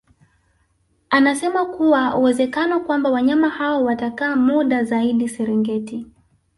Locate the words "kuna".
1.65-2.17